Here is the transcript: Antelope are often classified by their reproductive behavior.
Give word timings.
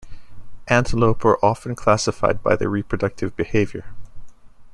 Antelope 0.67 1.23
are 1.25 1.37
often 1.45 1.75
classified 1.75 2.41
by 2.41 2.55
their 2.55 2.69
reproductive 2.69 3.35
behavior. 3.35 3.85